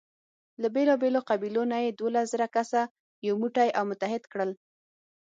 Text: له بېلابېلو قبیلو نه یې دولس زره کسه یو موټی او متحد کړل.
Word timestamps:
له 0.61 0.67
بېلابېلو 0.75 1.19
قبیلو 1.29 1.63
نه 1.71 1.77
یې 1.83 1.91
دولس 1.99 2.25
زره 2.33 2.47
کسه 2.55 2.81
یو 3.27 3.35
موټی 3.41 3.69
او 3.77 3.83
متحد 3.91 4.23
کړل. 4.31 4.51